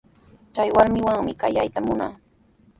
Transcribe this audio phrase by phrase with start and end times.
[0.53, 2.15] Chay warmiwanmi kawayta munaa.